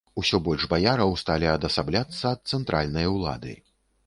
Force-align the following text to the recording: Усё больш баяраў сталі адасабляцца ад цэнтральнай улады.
Усё 0.19 0.37
больш 0.45 0.63
баяраў 0.71 1.13
сталі 1.23 1.49
адасабляцца 1.57 2.23
ад 2.33 2.41
цэнтральнай 2.55 3.05
улады. 3.15 3.57